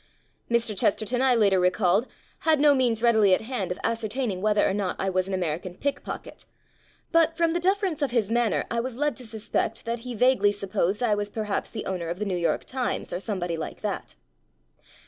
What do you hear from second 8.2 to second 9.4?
manner I was led to